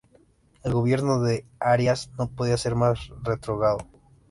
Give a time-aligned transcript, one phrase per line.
[0.63, 3.87] El gobierno de Arias no podía ser más retrógrado.